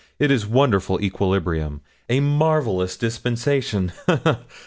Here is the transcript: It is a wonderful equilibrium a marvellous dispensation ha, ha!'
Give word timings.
It 0.17 0.31
is 0.31 0.45
a 0.45 0.49
wonderful 0.49 0.99
equilibrium 0.99 1.81
a 2.09 2.21
marvellous 2.21 2.97
dispensation 2.97 3.91
ha, 4.07 4.19
ha!' 4.23 4.39